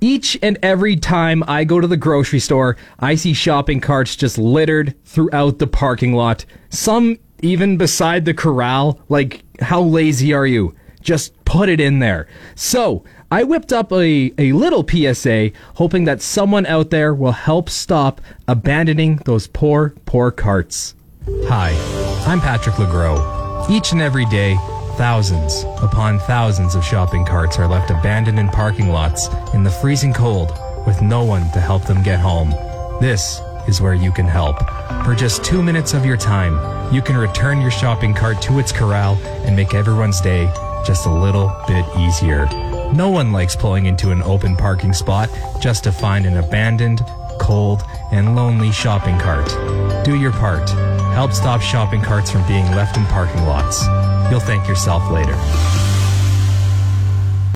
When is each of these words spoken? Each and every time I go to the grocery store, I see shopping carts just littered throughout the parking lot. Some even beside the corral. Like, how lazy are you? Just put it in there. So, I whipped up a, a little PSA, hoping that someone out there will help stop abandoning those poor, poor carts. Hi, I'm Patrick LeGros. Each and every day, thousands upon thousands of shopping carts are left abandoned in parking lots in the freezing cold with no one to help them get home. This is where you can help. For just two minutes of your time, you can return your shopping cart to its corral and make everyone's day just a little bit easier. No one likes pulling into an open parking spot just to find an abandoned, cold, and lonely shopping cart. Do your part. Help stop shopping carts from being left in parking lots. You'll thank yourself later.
Each 0.00 0.38
and 0.42 0.58
every 0.62 0.96
time 0.96 1.42
I 1.46 1.64
go 1.64 1.80
to 1.80 1.86
the 1.86 1.96
grocery 1.96 2.38
store, 2.38 2.76
I 2.98 3.14
see 3.14 3.32
shopping 3.32 3.80
carts 3.80 4.14
just 4.14 4.36
littered 4.36 4.94
throughout 5.04 5.58
the 5.58 5.66
parking 5.66 6.12
lot. 6.12 6.44
Some 6.68 7.18
even 7.42 7.76
beside 7.76 8.24
the 8.24 8.34
corral. 8.34 9.00
Like, 9.08 9.42
how 9.60 9.80
lazy 9.80 10.32
are 10.32 10.46
you? 10.46 10.74
Just 11.00 11.32
put 11.44 11.68
it 11.68 11.80
in 11.80 12.00
there. 12.00 12.26
So, 12.54 13.04
I 13.30 13.42
whipped 13.42 13.72
up 13.72 13.92
a, 13.92 14.32
a 14.38 14.52
little 14.52 14.86
PSA, 14.86 15.52
hoping 15.74 16.04
that 16.04 16.22
someone 16.22 16.66
out 16.66 16.90
there 16.90 17.14
will 17.14 17.32
help 17.32 17.70
stop 17.70 18.20
abandoning 18.46 19.16
those 19.24 19.46
poor, 19.46 19.94
poor 20.04 20.30
carts. 20.30 20.94
Hi, 21.44 21.70
I'm 22.26 22.40
Patrick 22.40 22.76
LeGros. 22.76 23.70
Each 23.70 23.92
and 23.92 24.00
every 24.00 24.26
day, 24.26 24.56
thousands 24.96 25.64
upon 25.82 26.18
thousands 26.20 26.74
of 26.74 26.84
shopping 26.84 27.24
carts 27.24 27.58
are 27.58 27.68
left 27.68 27.90
abandoned 27.90 28.38
in 28.38 28.48
parking 28.48 28.88
lots 28.88 29.28
in 29.52 29.62
the 29.62 29.70
freezing 29.70 30.12
cold 30.12 30.58
with 30.86 31.02
no 31.02 31.24
one 31.24 31.50
to 31.52 31.60
help 31.60 31.84
them 31.84 32.02
get 32.02 32.18
home. 32.18 32.50
This 33.00 33.40
is 33.68 33.80
where 33.80 33.94
you 33.94 34.10
can 34.12 34.26
help. 34.26 34.58
For 35.04 35.14
just 35.14 35.44
two 35.44 35.62
minutes 35.62 35.92
of 35.92 36.06
your 36.06 36.16
time, 36.16 36.92
you 36.94 37.02
can 37.02 37.16
return 37.16 37.60
your 37.60 37.70
shopping 37.70 38.14
cart 38.14 38.40
to 38.42 38.58
its 38.58 38.72
corral 38.72 39.16
and 39.44 39.54
make 39.54 39.74
everyone's 39.74 40.20
day 40.20 40.46
just 40.86 41.06
a 41.06 41.12
little 41.12 41.52
bit 41.66 41.84
easier. 41.98 42.46
No 42.92 43.10
one 43.10 43.32
likes 43.32 43.56
pulling 43.56 43.86
into 43.86 44.12
an 44.12 44.22
open 44.22 44.56
parking 44.56 44.92
spot 44.92 45.28
just 45.60 45.84
to 45.84 45.92
find 45.92 46.24
an 46.24 46.36
abandoned, 46.36 47.04
cold, 47.38 47.82
and 48.12 48.36
lonely 48.36 48.72
shopping 48.72 49.18
cart. 49.18 49.46
Do 50.04 50.18
your 50.18 50.32
part. 50.32 50.70
Help 51.12 51.32
stop 51.32 51.60
shopping 51.60 52.02
carts 52.02 52.30
from 52.30 52.46
being 52.46 52.66
left 52.72 52.96
in 52.96 53.04
parking 53.06 53.44
lots. 53.44 53.84
You'll 54.30 54.40
thank 54.40 54.66
yourself 54.66 55.08
later. 55.10 55.85